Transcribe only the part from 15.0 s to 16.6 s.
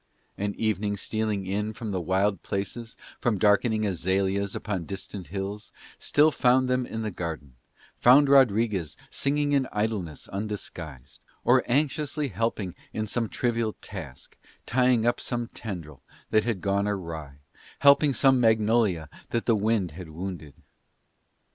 up some tendril that